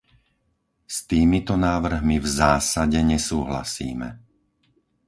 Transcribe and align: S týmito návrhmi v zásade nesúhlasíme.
S 0.95 1.05
týmito 1.11 1.53
návrhmi 1.67 2.17
v 2.17 2.25
zásade 2.39 2.97
nesúhlasíme. 3.13 4.09